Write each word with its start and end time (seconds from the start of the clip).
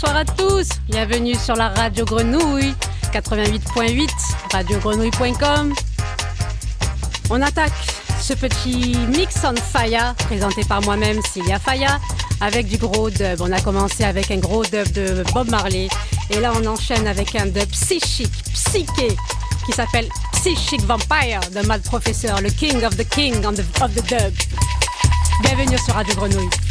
bonsoir 0.00 0.16
à 0.16 0.24
tous. 0.24 0.68
Bienvenue 0.88 1.34
sur 1.34 1.56
la 1.56 1.70
Radio 1.70 2.04
Grenouille 2.04 2.72
88.8, 3.12 4.08
radiogrenouille.com. 4.52 5.74
On 7.30 7.42
attaque 7.42 7.72
ce 8.20 8.32
petit 8.34 8.96
mix 9.08 9.38
on 9.42 9.56
fire 9.56 10.14
présenté 10.18 10.62
par 10.68 10.82
moi-même, 10.82 11.20
Cilia 11.22 11.58
Faya, 11.58 11.98
avec 12.40 12.68
du 12.68 12.76
gros 12.76 13.10
dub. 13.10 13.40
On 13.40 13.50
a 13.50 13.60
commencé 13.60 14.04
avec 14.04 14.30
un 14.30 14.36
gros 14.36 14.62
dub 14.64 14.88
de 14.92 15.24
Bob 15.34 15.50
Marley 15.50 15.88
et 16.30 16.38
là 16.38 16.52
on 16.54 16.64
enchaîne 16.66 17.08
avec 17.08 17.34
un 17.34 17.46
dub 17.46 17.68
psychique, 17.70 18.44
psyché, 18.52 19.16
qui 19.66 19.72
s'appelle 19.72 20.06
Psychic 20.34 20.80
Vampire 20.82 21.40
de 21.52 21.66
Mad 21.66 21.82
Professor, 21.82 22.40
le 22.40 22.50
king 22.50 22.84
of 22.84 22.96
the 22.96 23.08
king 23.08 23.44
of 23.44 23.56
the 23.56 24.08
dub. 24.08 24.32
Bienvenue 25.42 25.78
sur 25.78 25.94
Radio 25.94 26.14
Grenouille. 26.14 26.67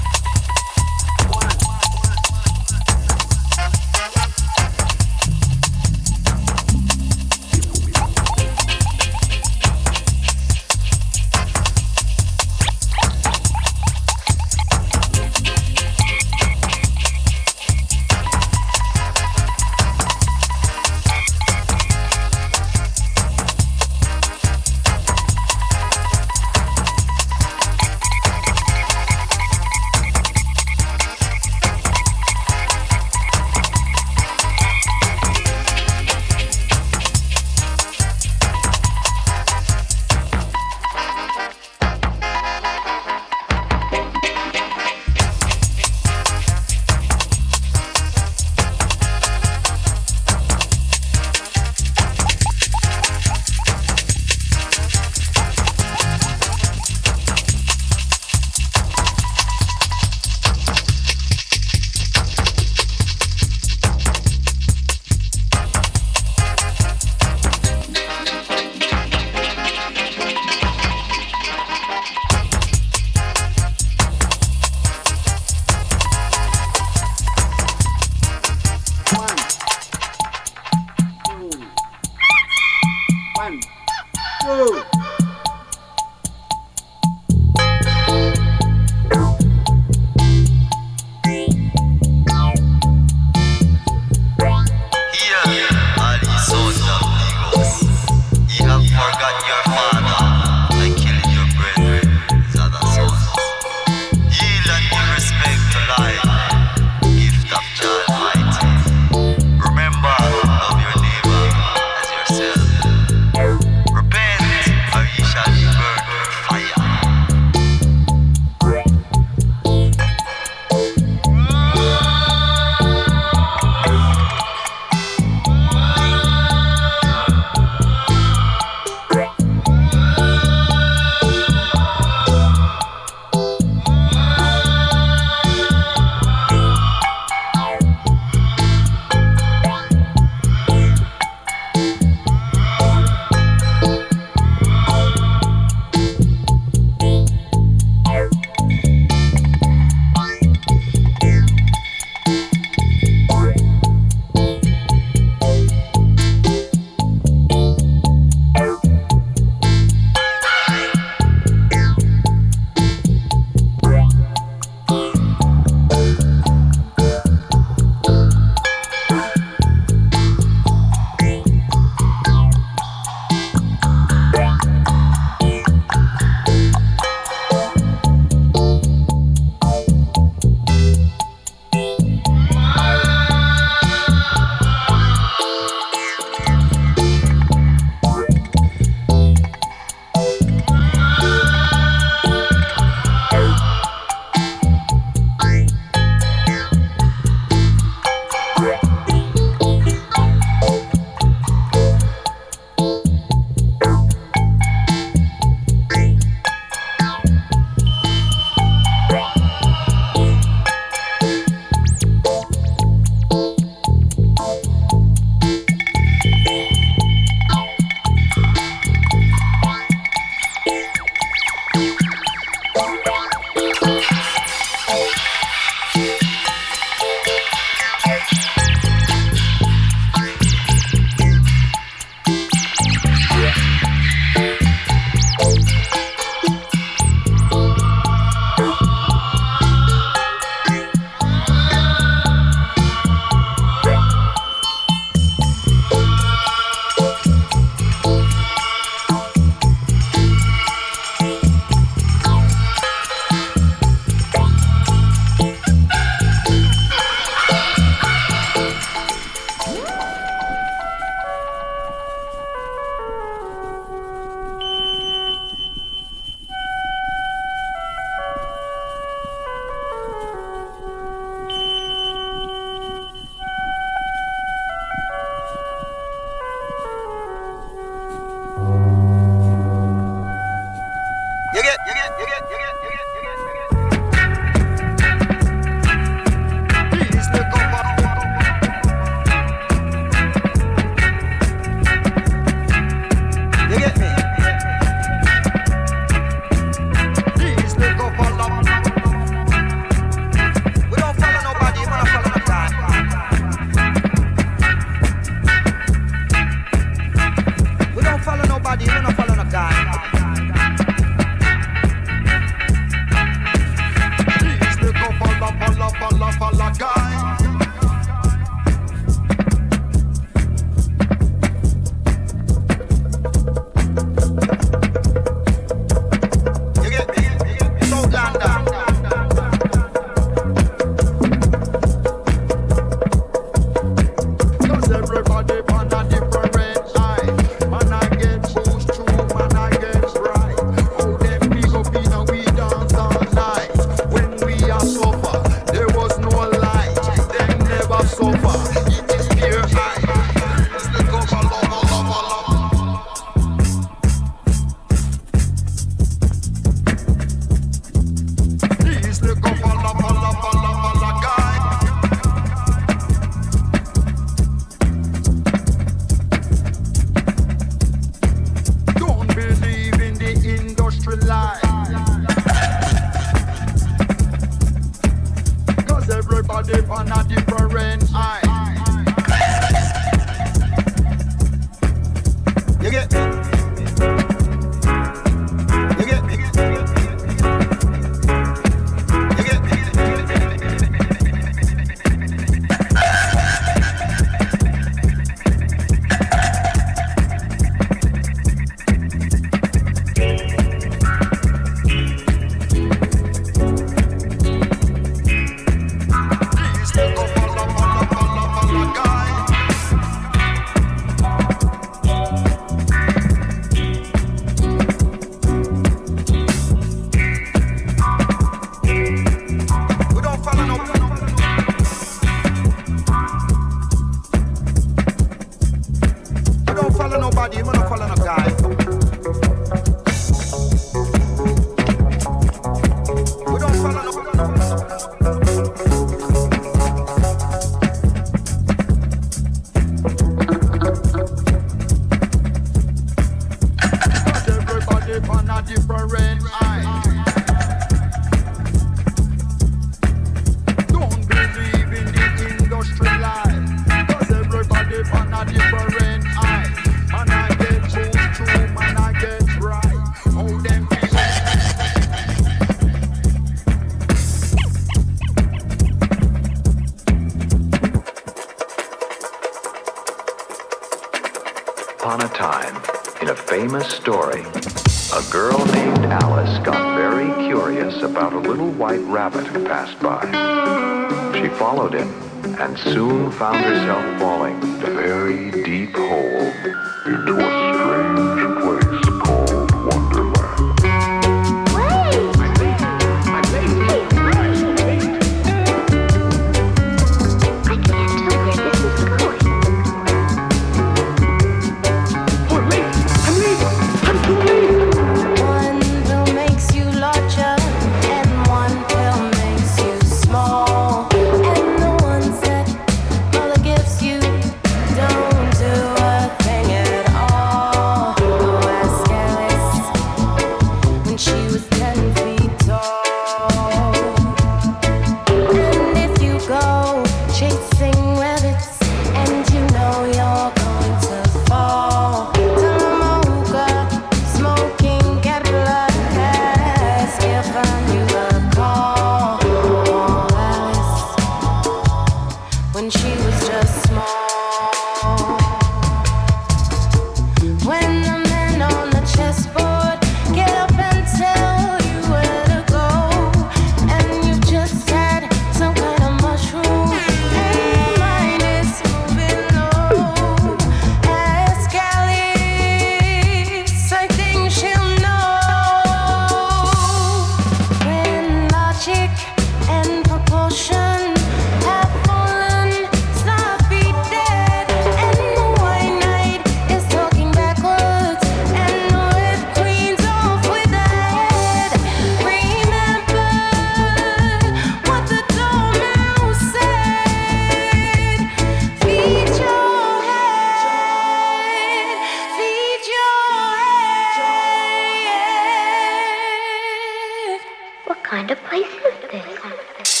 Material 598.11 598.35
things, 598.35 598.49
place 598.49 599.39
gold 599.41 599.53
that 599.77 600.00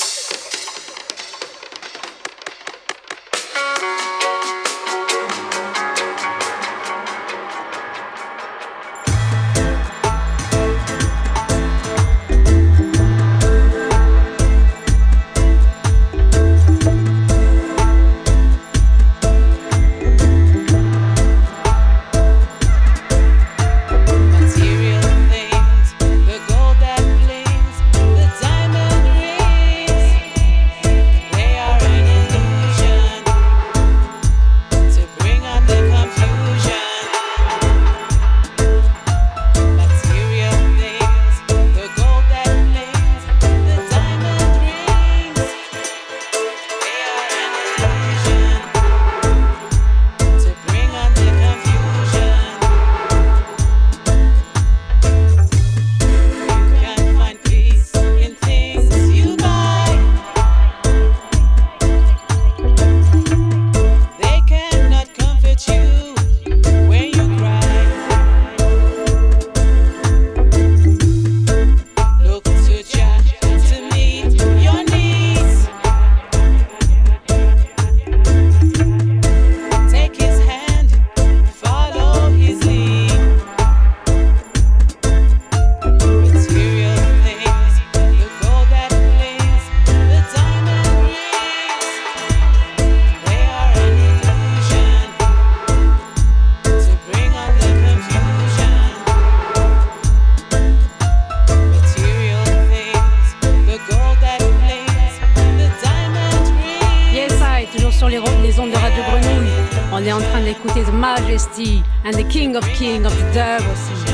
Majesty 111.01 111.83
and 112.05 112.13
the 112.13 112.23
King 112.25 112.55
of 112.55 112.63
King 112.75 113.07
of 113.07 113.13
the 113.17 113.33
Dub 113.33 113.63
aussi. 113.71 114.13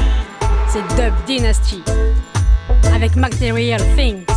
C'est 0.70 0.96
Dub 0.96 1.14
Dynasty 1.26 1.84
avec 2.94 3.18
Material 3.18 3.82
Things. 3.98 4.37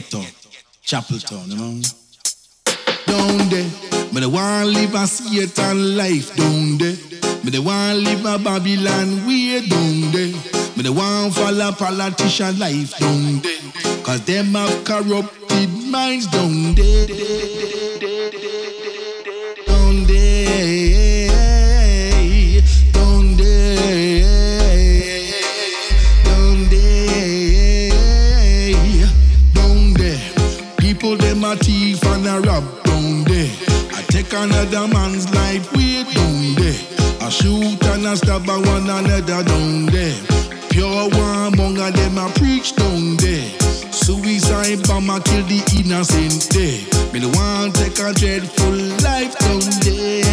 Ghetto, 0.00 0.20
you 1.46 1.56
know. 1.56 1.82
Down 3.06 3.48
there, 3.48 3.64
me 4.12 4.20
the 4.20 4.28
one 4.28 4.72
live 4.72 4.94
a 4.94 5.06
Satan 5.06 5.96
life, 5.96 6.36
down 6.36 6.78
there. 6.78 6.96
Me 7.42 7.50
the 7.50 7.60
one 7.60 8.04
live 8.04 8.24
a 8.24 8.38
Babylon 8.38 9.26
way, 9.26 9.66
down 9.66 10.12
there. 10.12 10.32
Me 10.76 10.82
the 10.82 10.92
one 10.92 11.30
follow 11.30 11.72
politician 11.72 12.58
life, 12.58 12.96
down 12.98 13.40
there. 13.40 14.02
Cause 14.02 14.24
them 14.24 14.54
have 14.54 14.84
corrupted 14.84 15.70
minds, 15.90 16.26
down 16.26 16.74
there. 16.74 17.87
A 31.04 31.56
thief 31.56 32.02
and 32.04 32.26
a 32.26 32.40
rob 32.40 32.64
down 32.84 33.24
there. 33.24 33.50
I 33.92 34.02
take 34.08 34.32
another 34.32 34.88
man's 34.88 35.32
life 35.34 35.72
way 35.74 36.02
down 36.02 36.54
there. 36.54 36.80
I 37.20 37.28
shoot 37.30 37.82
and 37.86 38.06
I 38.06 38.14
stab 38.14 38.48
a 38.48 38.60
one 38.60 38.88
another 38.90 39.44
down 39.44 39.86
there. 39.86 40.16
Pure 40.70 41.10
one 41.10 41.54
among 41.54 41.78
of 41.78 41.94
them 41.94 42.18
I 42.18 42.30
preach 42.32 42.74
down 42.74 43.16
there. 43.16 43.48
Suicide 43.92 44.86
bomber 44.88 45.20
kill 45.20 45.44
the 45.46 45.62
innocent 45.78 46.48
there. 46.50 47.12
Me 47.12 47.20
the 47.20 47.28
one 47.36 47.72
take 47.72 47.98
a 48.00 48.12
dreadful 48.12 48.72
life 49.04 49.38
down 49.38 49.60
there. 49.82 50.27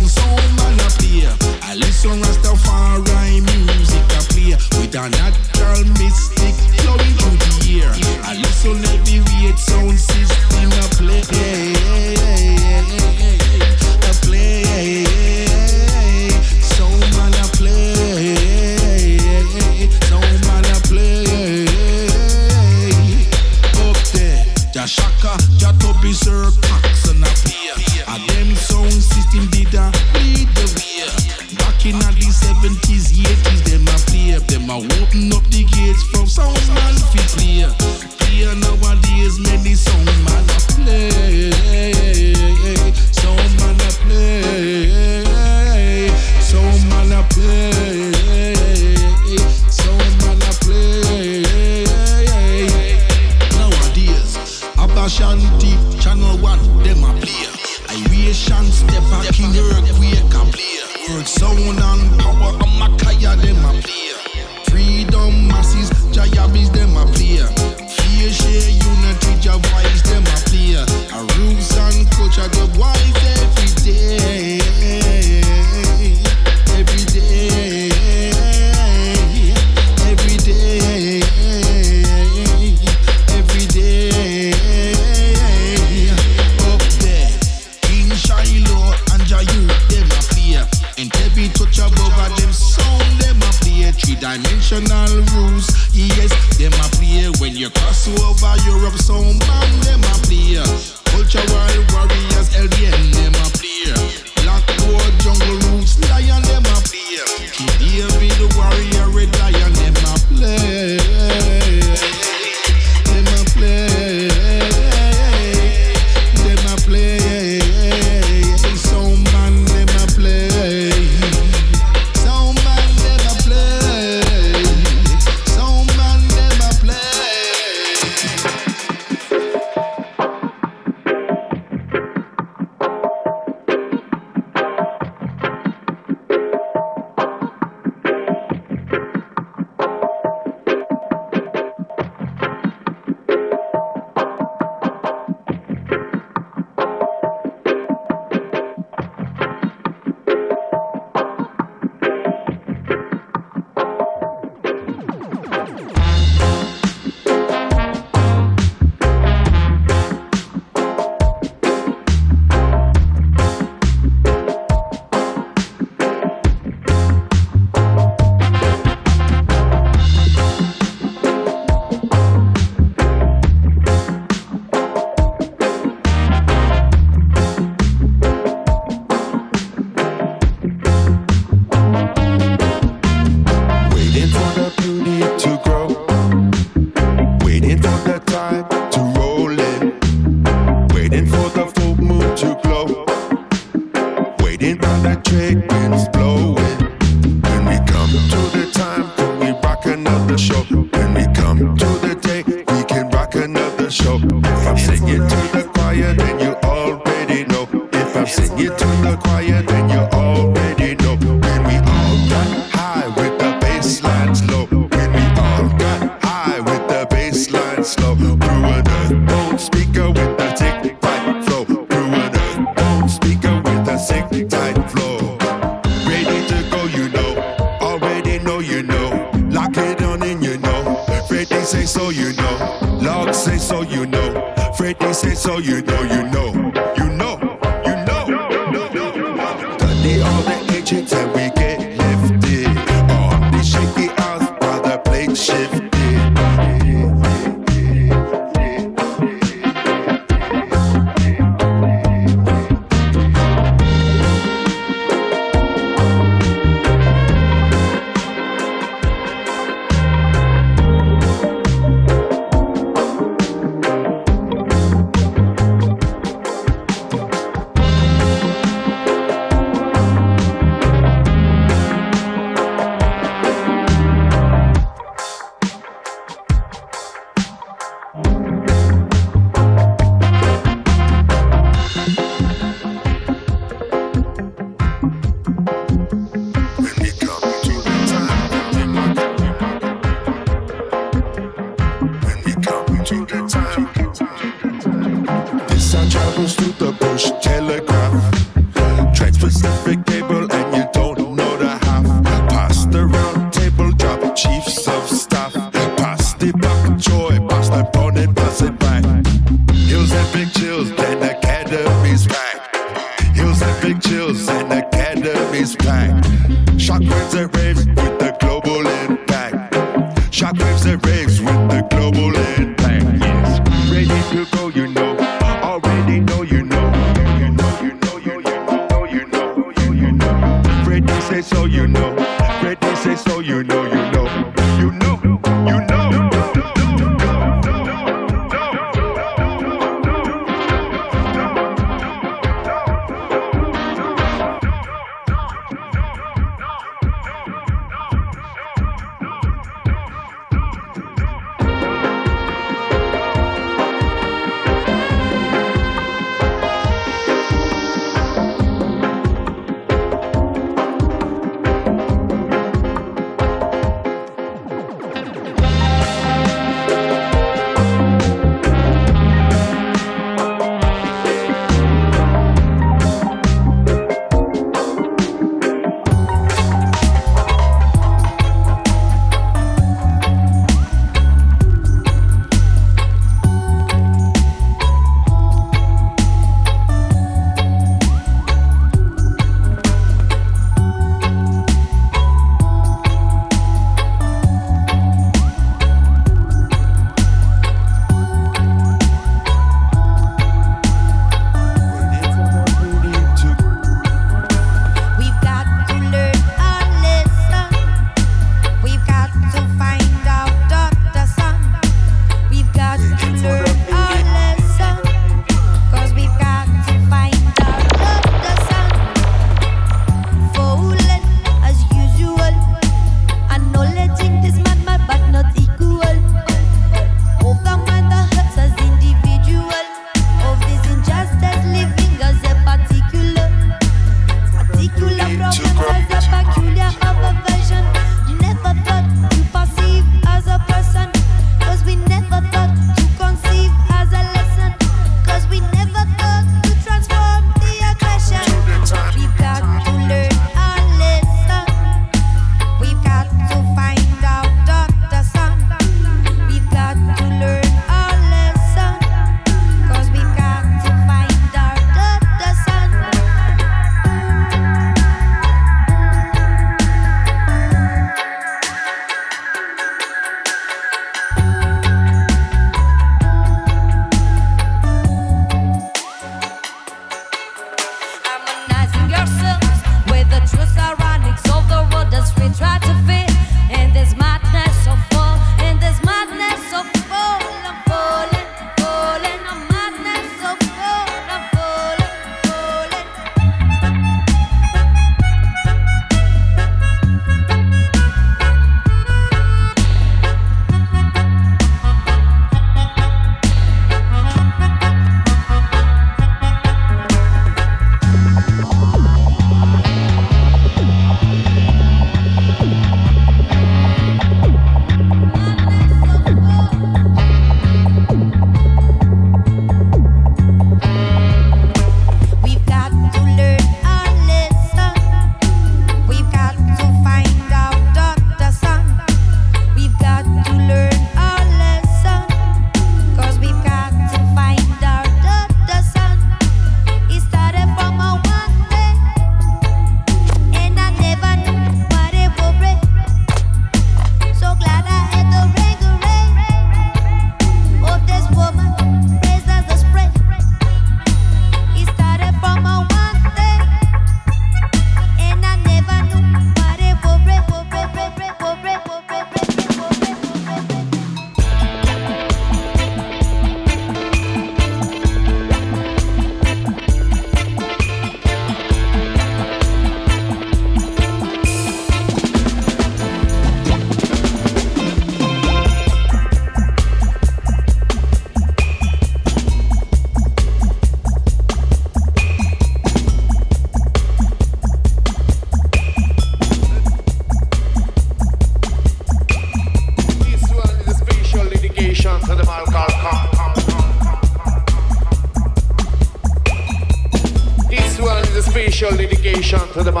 To 599.73 599.83
the 599.83 600.00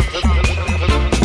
النهر 0.00 1.15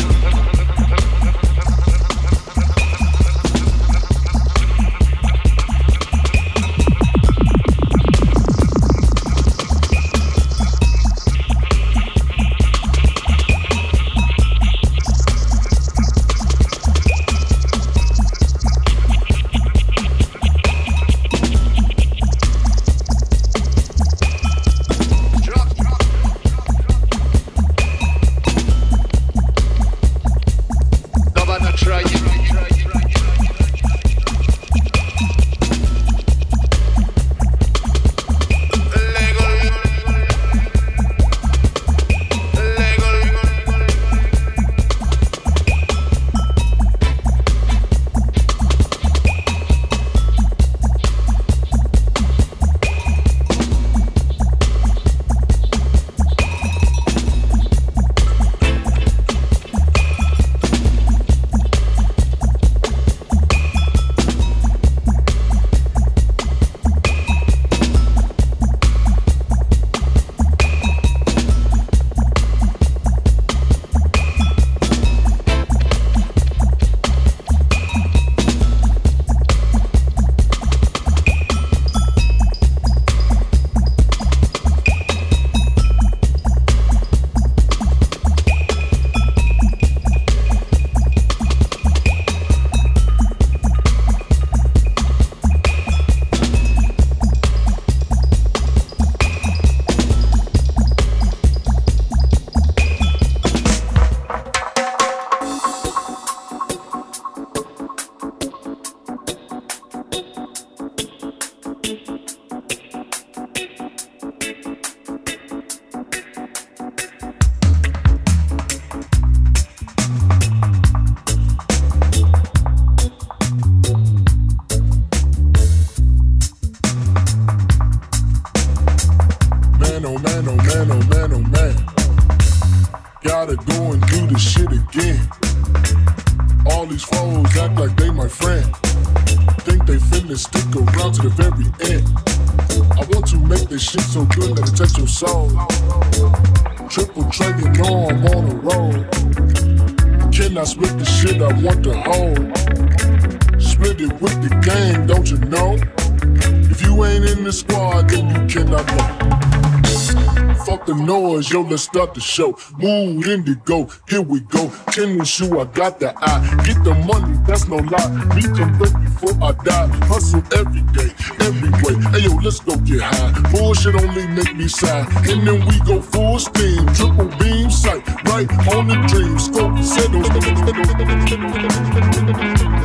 yo, 161.50 161.62
let's 161.62 161.84
start 161.84 162.14
the 162.14 162.20
show. 162.20 162.56
Mood 162.78 163.26
indigo, 163.26 163.88
here 164.08 164.22
we 164.22 164.40
go. 164.40 164.70
Tennis 164.92 165.26
shoe, 165.26 165.58
I 165.58 165.64
got 165.64 165.98
the 165.98 166.12
eye. 166.18 166.44
Get 166.66 166.84
the 166.84 166.92
money, 166.92 167.40
that's 167.46 167.66
no 167.66 167.76
lie. 167.76 168.12
Me 168.36 168.42
convert 168.42 168.92
before 169.00 169.32
I 169.40 169.52
die. 169.64 169.88
Hustle 170.04 170.44
every 170.52 170.82
day, 170.92 171.08
every 171.40 171.72
way. 171.80 171.96
Hey 172.12 172.28
yo, 172.28 172.36
let's 172.44 172.60
go 172.60 172.76
get 172.76 173.00
high. 173.00 173.32
Bullshit 173.50 173.94
only 173.94 174.26
make 174.26 174.54
me 174.54 174.68
sigh. 174.68 175.08
And 175.24 175.48
then 175.48 175.64
we 175.64 175.80
go 175.88 176.02
full 176.02 176.38
steam, 176.38 176.84
triple 176.92 177.32
beam 177.40 177.70
sight, 177.70 178.04
right 178.28 178.44
on 178.76 178.88
the 178.88 179.00
dream. 179.08 179.38
Scope, 179.38 179.78
settle, 179.80 180.22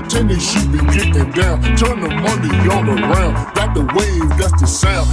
Tennis 0.08 0.50
shoe 0.50 0.66
be 0.72 0.80
getting 0.96 1.30
down. 1.32 1.62
Turn 1.76 2.00
the 2.00 2.08
money 2.08 2.56
all 2.72 2.88
around. 2.88 3.54
Got 3.54 3.76
the 3.76 3.84
wave, 3.84 4.30
that's 4.40 4.56
the 4.62 4.66
sound. 4.66 5.10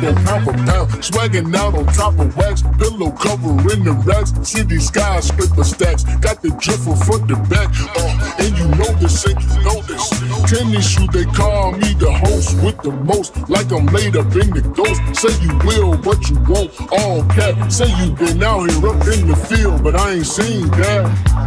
Go 0.00 0.14
pound 0.24 0.44
for 0.44 0.52
pound, 0.52 1.04
swagging 1.04 1.54
out 1.54 1.74
on 1.74 1.86
top 1.86 2.18
of 2.18 2.34
wax, 2.36 2.62
pillow 2.78 3.10
cover 3.12 3.50
in 3.72 3.84
the 3.84 3.92
racks. 4.04 4.32
City 4.48 4.78
skyscraper 4.78 5.64
stacks, 5.64 6.04
got 6.20 6.42
the 6.42 6.50
drip 6.58 6.80
from 6.80 6.96
front 6.96 7.28
to 7.28 7.36
back. 7.48 7.70
Uh, 7.96 8.42
and 8.42 8.56
you 8.58 8.66
know 8.78 8.92
this, 8.98 9.24
and 9.24 9.40
you 9.40 9.62
know 9.62 9.80
this. 9.82 10.10
Tennis 10.50 10.88
shoe, 10.88 11.06
they 11.12 11.24
call 11.24 11.72
me 11.72 11.92
the 11.94 12.10
host 12.10 12.60
with 12.62 12.80
the 12.82 12.90
most, 12.90 13.36
like 13.48 13.70
I'm 13.70 13.86
laid 13.86 14.16
up 14.16 14.34
in 14.34 14.50
the 14.50 14.62
ghost. 14.74 15.00
Say 15.14 15.32
you 15.42 15.54
will, 15.64 15.96
but 15.98 16.28
you 16.28 16.38
won't. 16.48 16.70
All 16.92 17.22
cap, 17.34 17.70
say 17.70 17.88
you 18.02 18.12
been 18.12 18.42
out 18.42 18.70
here 18.70 18.86
up 18.88 19.06
in 19.06 19.28
the 19.28 19.36
field, 19.36 19.82
but 19.82 19.94
I 19.94 20.14
ain't 20.14 20.26
seen 20.26 20.66
that. 20.80 21.40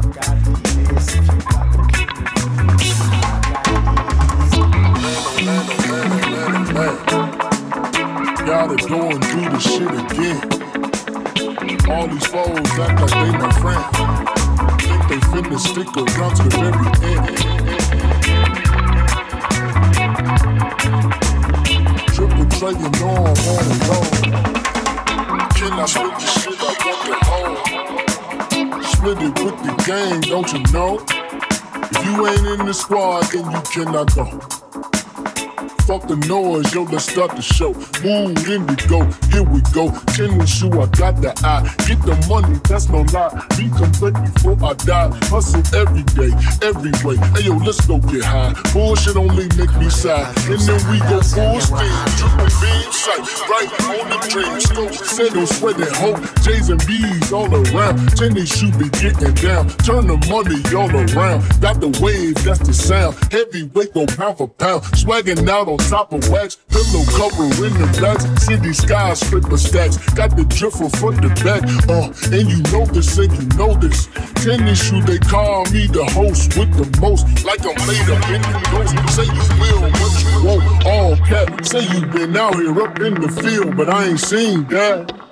Gotta 8.45 8.75
go 8.87 9.09
and 9.09 9.21
do 9.21 9.49
the 9.49 9.59
shit 9.59 9.91
again. 10.11 10.53
All 11.89 12.07
these 12.07 12.25
foes 12.27 12.79
act 12.79 13.01
like 13.01 13.11
they 13.11 13.31
my 13.37 13.51
friend. 13.59 14.42
They 15.13 15.19
finna 15.19 15.59
stick 15.59 15.93
around 15.95 16.33
to 16.37 16.43
the 16.49 16.57
end. 16.57 17.29
Triple 22.15 22.47
tray, 22.57 22.73
you 22.81 22.89
know 22.97 23.13
I'm 23.21 23.37
on 23.53 23.63
the 23.69 23.75
road. 23.89 24.13
Can 25.53 25.73
I 25.73 25.85
split 25.85 26.15
the 26.17 26.25
shit 26.25 26.57
I 26.57 26.65
want 26.83 26.99
to 27.05 27.13
hold? 27.29 27.57
Split 28.85 29.19
it 29.21 29.35
with 29.43 29.57
the 29.61 29.73
gang, 29.85 30.17
don't 30.21 30.49
you 30.51 30.61
know? 30.73 30.91
If 31.91 31.99
you 32.07 32.13
ain't 32.25 32.59
in 32.59 32.65
the 32.65 32.73
squad, 32.73 33.25
then 33.25 33.45
you 33.51 33.61
cannot 33.71 34.15
go. 34.15 34.25
Fuck 35.85 36.07
the 36.07 36.15
noise, 36.27 36.73
yo, 36.73 36.83
let's 36.85 37.05
start 37.11 37.35
the 37.35 37.41
show. 37.43 37.73
Mood 38.01 38.49
indigo, 38.49 39.07
here 39.33 39.43
we 39.43 39.61
go. 39.73 39.89
Chin 40.13 40.37
with 40.37 40.47
shoe, 40.47 40.69
I 40.79 40.85
got 40.93 41.17
the 41.17 41.33
eye. 41.43 41.65
Get 41.89 41.99
the 42.05 42.15
money, 42.29 42.59
that's 42.69 42.87
no 42.87 43.01
lie. 43.11 43.33
Be 43.57 43.67
complete 43.73 44.13
before 44.13 44.57
I 44.61 44.73
die. 44.85 45.09
Hustle 45.33 45.65
every 45.73 46.05
day, 46.13 46.31
every 46.61 46.93
way. 47.01 47.17
Hey 47.33 47.49
yo, 47.49 47.57
let's 47.57 47.81
go 47.85 47.97
get 47.97 48.23
high. 48.23 48.53
Bullshit 48.71 49.17
only 49.17 49.49
make 49.57 49.73
me 49.81 49.89
sigh. 49.89 50.29
And 50.47 50.61
then 50.61 50.79
we 50.87 51.01
go 51.09 51.19
full 51.19 51.59
steam, 51.59 51.97
triple 52.15 52.49
beam 52.61 52.87
sight. 52.93 53.25
Right 53.49 53.71
on 53.97 54.05
the 54.13 54.19
dream, 54.29 54.59
scope, 54.61 54.93
settle, 54.93 55.47
sweating, 55.47 55.93
hope. 55.97 56.21
J's 56.45 56.69
and 56.69 56.81
B's 56.85 57.33
all 57.33 57.49
around. 57.49 57.97
Chinny 58.15 58.45
shoe 58.45 58.71
be 58.77 58.87
getting 59.01 59.33
down. 59.41 59.67
Turn 59.81 60.05
the 60.05 60.21
money 60.29 60.61
all 60.77 60.93
around. 60.93 61.41
Got 61.59 61.81
the 61.81 61.89
wave, 62.01 62.35
that's 62.45 62.61
the 62.61 62.73
sound. 62.73 63.17
Heavyweight 63.33 63.93
go 63.93 64.05
pound 64.05 64.37
for 64.37 64.47
pound. 64.47 64.83
Swagging 64.93 65.49
out 65.49 65.67
on 65.67 65.77
top 65.89 66.13
of 66.13 66.21
wax, 66.29 66.55
pillow 66.69 67.03
cover 67.17 67.49
in 67.65 67.73
the 67.81 67.89
blacks, 67.97 68.25
city 68.45 68.73
skyscraper 69.23 69.57
stacks, 69.57 69.97
got 70.13 70.35
the 70.35 70.43
drip 70.45 70.73
from 70.73 71.15
to 71.21 71.29
back, 71.43 71.63
uh, 71.89 72.11
and 72.31 72.49
you 72.49 72.61
know 72.71 72.85
this 72.85 73.17
and 73.17 73.31
you 73.33 73.57
know 73.57 73.73
this. 73.75 74.07
Tennis 74.43 74.83
shoe, 74.83 75.01
they 75.03 75.19
call 75.19 75.65
me 75.65 75.87
the 75.87 76.05
host 76.11 76.57
with 76.57 76.71
the 76.73 76.99
most, 76.99 77.25
like 77.45 77.61
I'm 77.61 77.75
laid 77.87 78.09
up 78.09 78.29
in 78.29 78.41
the 78.41 78.69
ghost. 78.71 78.93
Say 79.15 79.25
you 79.25 79.45
will, 79.59 79.91
but 79.91 80.13
you 80.23 80.43
won't. 80.45 80.85
All 80.85 81.15
cap, 81.27 81.65
say 81.65 81.81
you 81.93 82.05
been 82.07 82.35
out 82.35 82.55
here 82.55 82.81
up 82.81 82.99
in 82.99 83.15
the 83.15 83.29
field, 83.29 83.77
but 83.77 83.89
I 83.89 84.07
ain't 84.07 84.19
seen 84.19 84.65
that. 84.67 85.22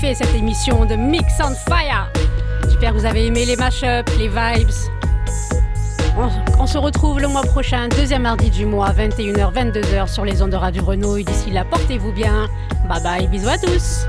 cette 0.00 0.34
émission 0.34 0.86
de 0.86 0.96
Mix 0.96 1.34
on 1.40 1.54
Fire. 1.68 2.10
J'espère 2.64 2.92
que 2.92 2.98
vous 2.98 3.04
avez 3.04 3.26
aimé 3.26 3.44
les 3.44 3.54
mashups, 3.54 4.10
les 4.18 4.28
vibes. 4.28 4.70
On, 6.58 6.66
se 6.66 6.78
retrouve 6.78 7.20
le 7.20 7.28
mois 7.28 7.42
prochain, 7.42 7.86
deuxième 7.88 8.22
mardi 8.22 8.48
du 8.48 8.64
mois, 8.64 8.92
21h, 8.92 9.52
22h 9.52 10.08
sur 10.08 10.24
les 10.24 10.40
ondes 10.40 10.50
de 10.50 10.56
Radio 10.56 10.84
Renault. 10.84 11.18
D'ici 11.18 11.50
là, 11.50 11.64
portez-vous 11.64 12.12
bien. 12.12 12.48
Bye 12.88 13.02
bye, 13.02 13.28
bisous 13.28 13.48
à 13.48 13.58
tous. 13.58 14.06